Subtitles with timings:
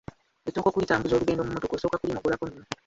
[0.47, 2.65] Etooke okulitambuza olugendo mu mmotoka osooka kulimogolako minwe.